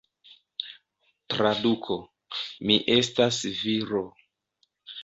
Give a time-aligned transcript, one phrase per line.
[1.33, 1.99] Traduko:
[2.69, 4.05] Mi estas viro.